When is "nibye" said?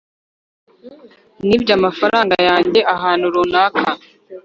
1.47-1.71